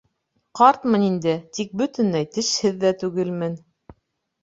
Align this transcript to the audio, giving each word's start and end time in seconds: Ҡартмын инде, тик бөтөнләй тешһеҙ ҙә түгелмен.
Ҡартмын 0.59 1.05
инде, 1.09 1.35
тик 1.59 1.77
бөтөнләй 1.83 2.29
тешһеҙ 2.39 2.83
ҙә 2.89 2.97
түгелмен. 3.07 3.59